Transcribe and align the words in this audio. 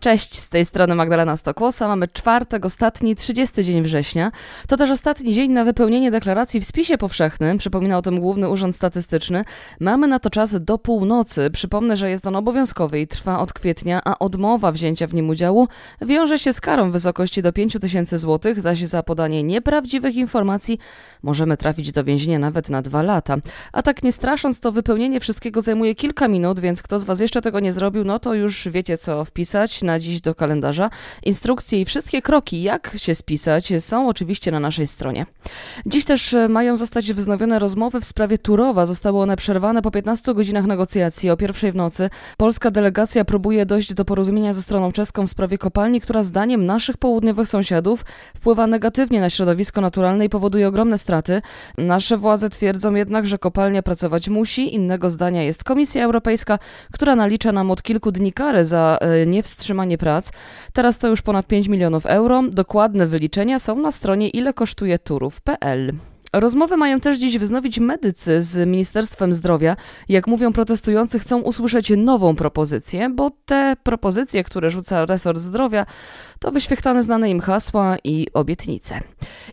Cześć, 0.00 0.38
z 0.38 0.48
tej 0.48 0.64
strony 0.64 0.94
Magdalena 0.94 1.36
Stokłosa. 1.36 1.88
Mamy 1.88 2.08
czwartek, 2.08 2.66
ostatni, 2.66 3.16
30 3.16 3.64
dzień 3.64 3.82
września. 3.82 4.32
To 4.68 4.76
też 4.76 4.90
ostatni 4.90 5.34
dzień 5.34 5.52
na 5.52 5.64
wypełnienie 5.64 6.10
deklaracji 6.10 6.60
w 6.60 6.66
spisie 6.66 6.98
powszechnym. 6.98 7.58
Przypomina 7.58 7.98
o 7.98 8.02
tym 8.02 8.20
Główny 8.20 8.48
Urząd 8.48 8.76
Statystyczny. 8.76 9.44
Mamy 9.80 10.06
na 10.06 10.18
to 10.18 10.30
czas 10.30 10.64
do 10.64 10.78
północy. 10.78 11.50
Przypomnę, 11.50 11.96
że 11.96 12.10
jest 12.10 12.26
on 12.26 12.36
obowiązkowy 12.36 13.00
i 13.00 13.06
trwa 13.06 13.38
od 13.38 13.52
kwietnia, 13.52 14.00
a 14.04 14.18
odmowa 14.18 14.72
wzięcia 14.72 15.06
w 15.06 15.14
nim 15.14 15.28
udziału 15.28 15.68
wiąże 16.02 16.38
się 16.38 16.52
z 16.52 16.60
karą 16.60 16.90
w 16.90 16.92
wysokości 16.92 17.42
do 17.42 17.52
5 17.52 17.76
tysięcy 17.80 18.18
złotych, 18.18 18.60
zaś 18.60 18.78
za 18.78 19.02
podanie 19.02 19.42
nieprawdziwych 19.42 20.16
informacji 20.16 20.78
możemy 21.22 21.56
trafić 21.56 21.92
do 21.92 22.04
więzienia 22.04 22.38
nawet 22.38 22.68
na 22.68 22.82
dwa 22.82 23.02
lata. 23.02 23.36
A 23.72 23.82
tak 23.82 24.02
nie 24.02 24.12
strasząc, 24.12 24.60
to 24.60 24.72
wypełnienie 24.72 25.20
wszystkiego 25.20 25.60
zajmuje 25.60 25.94
kilka 25.94 26.28
minut, 26.28 26.60
więc 26.60 26.82
kto 26.82 26.98
z 26.98 27.04
Was 27.04 27.20
jeszcze 27.20 27.42
tego 27.42 27.60
nie 27.60 27.72
zrobił, 27.72 28.04
no 28.04 28.18
to 28.18 28.34
już 28.34 28.68
wiecie 28.68 28.98
co 28.98 29.24
wpisać 29.24 29.82
na 29.90 29.98
dziś 29.98 30.20
do 30.20 30.34
kalendarza. 30.34 30.90
Instrukcje 31.22 31.80
i 31.80 31.84
wszystkie 31.84 32.22
kroki, 32.22 32.62
jak 32.62 32.92
się 32.96 33.14
spisać, 33.14 33.72
są 33.80 34.08
oczywiście 34.08 34.50
na 34.50 34.60
naszej 34.60 34.86
stronie. 34.86 35.26
Dziś 35.86 36.04
też 36.04 36.34
e, 36.34 36.48
mają 36.48 36.76
zostać 36.76 37.12
wznowione 37.12 37.58
rozmowy 37.58 38.00
w 38.00 38.04
sprawie 38.04 38.38
Turowa. 38.38 38.86
Zostały 38.86 39.18
one 39.18 39.36
przerwane 39.36 39.82
po 39.82 39.90
15 39.90 40.34
godzinach 40.34 40.66
negocjacji 40.66 41.30
o 41.30 41.36
pierwszej 41.36 41.72
w 41.72 41.76
nocy. 41.76 42.10
Polska 42.36 42.70
delegacja 42.70 43.24
próbuje 43.24 43.66
dojść 43.66 43.94
do 43.94 44.04
porozumienia 44.04 44.52
ze 44.52 44.62
stroną 44.62 44.92
czeską 44.92 45.26
w 45.26 45.30
sprawie 45.30 45.58
kopalni, 45.58 46.00
która 46.00 46.22
zdaniem 46.22 46.66
naszych 46.66 46.96
południowych 46.96 47.48
sąsiadów 47.48 48.04
wpływa 48.36 48.66
negatywnie 48.66 49.20
na 49.20 49.30
środowisko 49.30 49.80
naturalne 49.80 50.24
i 50.24 50.28
powoduje 50.28 50.68
ogromne 50.68 50.98
straty. 50.98 51.42
Nasze 51.78 52.16
władze 52.16 52.50
twierdzą 52.50 52.94
jednak, 52.94 53.26
że 53.26 53.38
kopalnia 53.38 53.82
pracować 53.82 54.28
musi. 54.28 54.74
Innego 54.74 55.10
zdania 55.10 55.42
jest 55.42 55.64
Komisja 55.64 56.04
Europejska, 56.04 56.58
która 56.92 57.16
nalicza 57.16 57.52
nam 57.52 57.70
od 57.70 57.82
kilku 57.82 58.12
dni 58.12 58.32
karę 58.32 58.64
za 58.64 58.98
e, 59.00 59.26
prac. 59.98 60.30
Teraz 60.72 60.98
to 60.98 61.08
już 61.08 61.22
ponad 61.22 61.46
5 61.46 61.68
milionów 61.68 62.06
euro. 62.06 62.42
Dokładne 62.50 63.06
wyliczenia 63.06 63.58
są 63.58 63.76
na 63.76 63.92
stronie 63.92 64.28
ilekosztujeturów.pl. 64.28 65.92
Rozmowy 66.32 66.76
mają 66.76 67.00
też 67.00 67.18
dziś 67.18 67.38
wznowić 67.38 67.78
medycy 67.78 68.42
z 68.42 68.68
Ministerstwem 68.68 69.34
Zdrowia. 69.34 69.76
Jak 70.08 70.26
mówią 70.26 70.52
protestujący, 70.52 71.18
chcą 71.18 71.40
usłyszeć 71.40 71.92
nową 71.96 72.36
propozycję, 72.36 73.08
bo 73.08 73.30
te 73.46 73.76
propozycje, 73.82 74.44
które 74.44 74.70
rzuca 74.70 75.06
resort 75.06 75.38
zdrowia, 75.38 75.86
to 76.38 76.52
wyświechtane 76.52 77.02
znane 77.02 77.30
im 77.30 77.40
hasła 77.40 77.96
i 78.04 78.26
obietnice. 78.34 79.00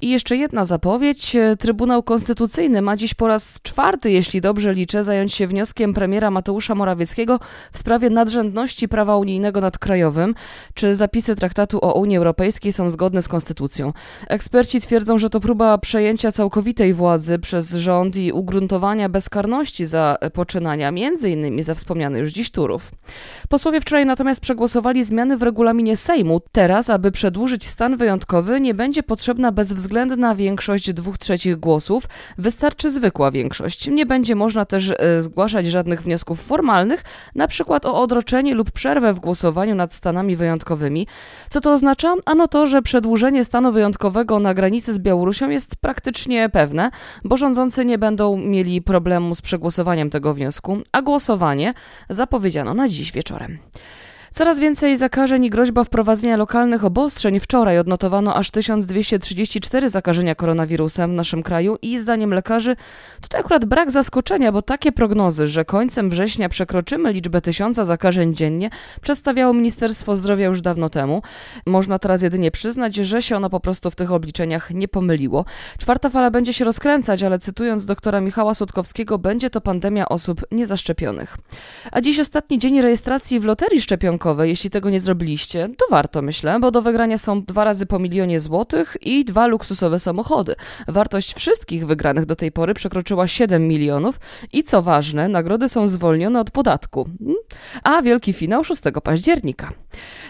I 0.00 0.10
jeszcze 0.10 0.36
jedna 0.36 0.64
zapowiedź. 0.64 1.36
Trybunał 1.58 2.02
Konstytucyjny 2.02 2.82
ma 2.82 2.96
dziś 2.96 3.14
po 3.14 3.28
raz 3.28 3.60
czwarty, 3.62 4.10
jeśli 4.10 4.40
dobrze 4.40 4.74
liczę, 4.74 5.04
zająć 5.04 5.34
się 5.34 5.46
wnioskiem 5.46 5.94
premiera 5.94 6.30
Mateusza 6.30 6.74
Morawieckiego 6.74 7.40
w 7.72 7.78
sprawie 7.78 8.10
nadrzędności 8.10 8.88
prawa 8.88 9.16
unijnego 9.16 9.60
nad 9.60 9.78
krajowym. 9.78 10.34
Czy 10.74 10.94
zapisy 10.96 11.36
traktatu 11.36 11.78
o 11.84 11.94
Unii 11.94 12.16
Europejskiej 12.16 12.72
są 12.72 12.90
zgodne 12.90 13.22
z 13.22 13.28
konstytucją? 13.28 13.92
Eksperci 14.28 14.80
twierdzą, 14.80 15.18
że 15.18 15.30
to 15.30 15.40
próba 15.40 15.78
przejęcia 15.78 16.32
całkowitej 16.66 16.94
władzy 16.94 17.38
przez 17.38 17.70
rząd 17.70 18.16
i 18.16 18.32
ugruntowania 18.32 19.08
bezkarności 19.08 19.86
za 19.86 20.16
poczynania, 20.32 20.90
między 20.90 21.30
innymi 21.30 21.62
za 21.62 21.74
wspomniany 21.74 22.18
już 22.18 22.32
dziś 22.32 22.50
Turów. 22.50 22.90
Posłowie 23.48 23.80
wczoraj 23.80 24.06
natomiast 24.06 24.40
przegłosowali 24.40 25.04
zmiany 25.04 25.36
w 25.36 25.42
regulaminie 25.42 25.96
Sejmu. 25.96 26.40
Teraz, 26.52 26.90
aby 26.90 27.12
przedłużyć 27.12 27.66
stan 27.66 27.96
wyjątkowy, 27.96 28.60
nie 28.60 28.74
będzie 28.74 29.02
potrzebna 29.02 29.52
bezwzględna 29.52 30.34
większość 30.34 30.92
dwóch 30.92 31.18
trzecich 31.18 31.56
głosów, 31.56 32.04
wystarczy 32.38 32.90
zwykła 32.90 33.30
większość. 33.30 33.88
Nie 33.88 34.06
będzie 34.06 34.34
można 34.34 34.64
też 34.64 34.92
e, 34.98 35.22
zgłaszać 35.22 35.66
żadnych 35.66 36.02
wniosków 36.02 36.40
formalnych, 36.40 37.04
na 37.34 37.48
przykład 37.48 37.86
o 37.86 38.02
odroczenie 38.02 38.54
lub 38.54 38.70
przerwę 38.70 39.12
w 39.12 39.20
głosowaniu 39.20 39.74
nad 39.74 39.92
stanami 39.92 40.36
wyjątkowymi. 40.36 41.06
Co 41.50 41.60
to 41.60 41.72
oznacza? 41.72 42.14
Ano 42.24 42.48
to, 42.48 42.66
że 42.66 42.82
przedłużenie 42.82 43.44
stanu 43.44 43.72
wyjątkowego 43.72 44.38
na 44.38 44.54
granicy 44.54 44.94
z 44.94 44.98
Białorusią 44.98 45.50
jest 45.50 45.76
praktycznie 45.76 46.48
pewne, 46.56 46.90
bo 47.24 47.36
rządzący 47.36 47.84
nie 47.84 47.98
będą 47.98 48.36
mieli 48.38 48.82
problemu 48.82 49.34
z 49.34 49.40
przegłosowaniem 49.42 50.10
tego 50.10 50.34
wniosku, 50.34 50.78
a 50.92 51.02
głosowanie 51.02 51.74
zapowiedziano 52.10 52.74
na 52.74 52.88
dziś 52.88 53.12
wieczorem. 53.12 53.58
Coraz 54.32 54.58
więcej 54.58 54.96
zakażeń 54.96 55.44
i 55.44 55.50
groźba 55.50 55.84
wprowadzenia 55.84 56.36
lokalnych 56.36 56.84
obostrzeń. 56.84 57.40
Wczoraj 57.40 57.78
odnotowano 57.78 58.34
aż 58.34 58.50
1234 58.50 59.90
zakażenia 59.90 60.34
koronawirusem 60.34 61.10
w 61.10 61.14
naszym 61.14 61.42
kraju 61.42 61.76
i 61.82 61.98
zdaniem 61.98 62.34
lekarzy 62.34 62.76
tutaj 63.20 63.40
akurat 63.40 63.64
brak 63.64 63.90
zaskoczenia, 63.90 64.52
bo 64.52 64.62
takie 64.62 64.92
prognozy, 64.92 65.46
że 65.46 65.64
końcem 65.64 66.10
września 66.10 66.48
przekroczymy 66.48 67.12
liczbę 67.12 67.40
tysiąca 67.40 67.84
zakażeń 67.84 68.34
dziennie, 68.34 68.70
przedstawiało 69.00 69.52
Ministerstwo 69.52 70.16
Zdrowia 70.16 70.46
już 70.46 70.62
dawno 70.62 70.90
temu. 70.90 71.22
Można 71.66 71.98
teraz 71.98 72.22
jedynie 72.22 72.50
przyznać, 72.50 72.94
że 72.94 73.22
się 73.22 73.36
ono 73.36 73.50
po 73.50 73.60
prostu 73.60 73.90
w 73.90 73.96
tych 73.96 74.12
obliczeniach 74.12 74.70
nie 74.70 74.88
pomyliło. 74.88 75.44
Czwarta 75.78 76.10
fala 76.10 76.30
będzie 76.30 76.52
się 76.52 76.64
rozkręcać, 76.64 77.22
ale 77.22 77.38
cytując 77.38 77.86
doktora 77.86 78.20
Michała 78.20 78.54
Słodkowskiego, 78.54 79.18
będzie 79.18 79.50
to 79.50 79.60
pandemia 79.60 80.08
osób 80.08 80.40
niezaszczepionych. 80.52 81.38
A 81.92 82.00
dziś 82.00 82.20
ostatni 82.20 82.58
dzień 82.58 82.80
rejestracji 82.80 83.40
w 83.40 83.44
loterii 83.44 83.82
szczepionkowej 83.82 84.15
jeśli 84.42 84.70
tego 84.70 84.90
nie 84.90 85.00
zrobiliście, 85.00 85.68
to 85.76 85.86
warto, 85.90 86.22
myślę, 86.22 86.60
bo 86.60 86.70
do 86.70 86.82
wygrania 86.82 87.18
są 87.18 87.42
dwa 87.42 87.64
razy 87.64 87.86
po 87.86 87.98
milionie 87.98 88.40
złotych 88.40 88.96
i 89.00 89.24
dwa 89.24 89.46
luksusowe 89.46 90.00
samochody. 90.00 90.54
Wartość 90.88 91.34
wszystkich 91.34 91.86
wygranych 91.86 92.26
do 92.26 92.36
tej 92.36 92.52
pory 92.52 92.74
przekroczyła 92.74 93.26
7 93.26 93.68
milionów 93.68 94.20
i 94.52 94.64
co 94.64 94.82
ważne, 94.82 95.28
nagrody 95.28 95.68
są 95.68 95.86
zwolnione 95.86 96.40
od 96.40 96.50
podatku. 96.50 97.08
A 97.82 98.02
wielki 98.02 98.32
finał 98.32 98.64
6 98.64 98.82
października. 99.04 99.72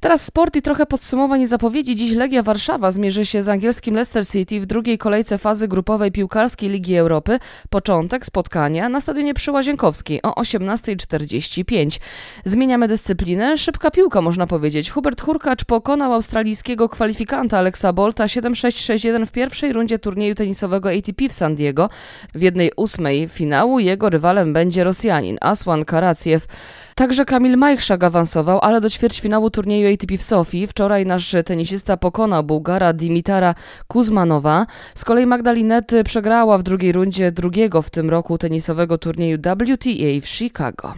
Teraz 0.00 0.24
sport 0.24 0.56
i 0.56 0.62
trochę 0.62 0.86
podsumowań 0.86 1.40
i 1.40 1.46
zapowiedzi. 1.46 1.96
Dziś 1.96 2.12
Legia 2.12 2.42
Warszawa 2.42 2.92
zmierzy 2.92 3.26
się 3.26 3.42
z 3.42 3.48
angielskim 3.48 3.94
Leicester 3.94 4.26
City 4.26 4.60
w 4.60 4.66
drugiej 4.66 4.98
kolejce 4.98 5.38
fazy 5.38 5.68
grupowej 5.68 6.12
piłkarskiej 6.12 6.70
Ligi 6.70 6.96
Europy. 6.96 7.38
Początek 7.70 8.26
spotkania 8.26 8.88
na 8.88 9.00
stadionie 9.00 9.34
przy 9.34 9.52
Łazienkowskiej 9.52 10.22
o 10.22 10.30
18.45. 10.30 12.00
Zmieniamy 12.44 12.88
dyscyplinę. 12.88 13.58
Szybka 13.58 13.90
piłka, 13.90 14.22
można 14.22 14.46
powiedzieć. 14.46 14.90
Hubert 14.90 15.20
Hurkacz 15.20 15.64
pokonał 15.64 16.12
australijskiego 16.12 16.88
kwalifikanta 16.88 17.58
Alexa 17.58 17.92
Bolta 17.92 18.26
7-6-6-1 18.26 19.26
w 19.26 19.32
pierwszej 19.32 19.72
rundzie 19.72 19.98
turnieju 19.98 20.34
tenisowego 20.34 20.90
ATP 20.90 21.28
w 21.28 21.32
San 21.32 21.54
Diego. 21.54 21.88
W 22.34 22.42
jednej 22.42 22.70
ósmej 22.76 23.28
finału 23.28 23.78
jego 23.78 24.10
rywalem 24.10 24.52
będzie 24.52 24.84
Rosjanin 24.84 25.38
Aswan 25.40 25.84
Karaciew. 25.84 26.46
Także 26.94 27.24
Kamil 27.24 27.56
Majchrzak 27.56 28.04
awansował, 28.04 28.58
ale 28.62 28.80
do 28.80 28.90
ćwierćfinału 28.90 29.50
turnieju 29.50 29.94
ATP 29.94 30.18
w 30.18 30.22
Sofii 30.22 30.66
wczoraj 30.66 31.06
nasz 31.06 31.36
tenisista 31.44 31.96
pokonał 31.96 32.44
Bułgara 32.44 32.92
Dimitara 32.92 33.54
Kuzmanowa. 33.88 34.66
Z 34.94 35.04
kolei 35.04 35.26
Magdalinety 35.26 36.04
przegrała 36.04 36.58
w 36.58 36.62
drugiej 36.62 36.92
rundzie 36.92 37.32
drugiego 37.32 37.82
w 37.82 37.90
tym 37.90 38.10
roku 38.10 38.38
tenisowego 38.38 38.98
turnieju 38.98 39.38
WTA 39.38 40.20
w 40.22 40.28
Chicago. 40.28 40.94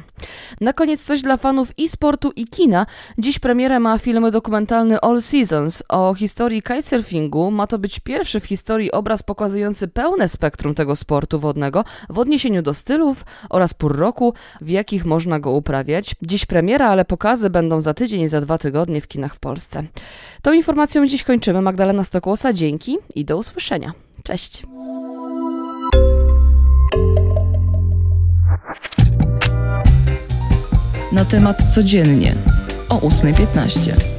Na 0.61 0.73
koniec 0.73 1.05
coś 1.05 1.23
dla 1.23 1.37
fanów 1.37 1.73
e-sportu 1.81 2.33
i 2.37 2.45
kina. 2.45 2.87
Dziś 3.19 3.39
premierę 3.39 3.81
ma 3.81 3.99
film 3.99 4.31
dokumentalny 4.31 5.01
All 5.01 5.23
Seasons 5.23 5.83
o 5.89 6.15
historii 6.15 6.63
kitesurfingu. 6.63 7.51
Ma 7.51 7.67
to 7.67 7.79
być 7.79 8.01
pierwszy 8.01 8.41
w 8.41 8.47
historii 8.47 8.93
obraz 8.93 9.23
pokazujący 9.23 9.89
pełne 9.89 10.29
spektrum 10.29 10.75
tego 10.75 10.97
sportu 10.97 11.41
wodnego 11.41 11.85
w 12.11 12.19
odniesieniu 12.19 12.63
do 12.63 12.75
stylów 12.75 13.25
oraz 13.51 13.75
pór 13.75 13.97
roku, 13.97 14.35
w 14.61 14.69
jakich 14.69 15.05
można 15.05 15.41
go 15.41 15.51
uprawiać. 15.51 15.84
Dziś 16.23 16.47
premiera, 16.47 16.89
ale 16.89 17.05
pokazy 17.05 17.51
będą 17.51 17.81
za 17.81 17.95
tydzień 17.95 18.21
i 18.21 18.29
za 18.29 18.41
dwa 18.41 18.59
tygodnie 18.59 19.01
w 19.01 19.09
kinach 19.09 19.35
w 19.35 19.39
Polsce. 19.39 19.83
Tą 20.43 20.53
informacją 20.53 21.07
dziś 21.07 21.23
kończymy. 21.25 21.61
Magdalena 21.61 22.05
Stokłosa, 22.05 22.53
dzięki 22.53 22.99
i 23.15 23.25
do 23.25 23.37
usłyszenia. 23.37 23.93
Cześć. 24.23 24.63
na 31.15 31.25
temat 31.25 31.75
codziennie 31.75 32.35
o 32.89 32.99
8.15. 32.99 34.14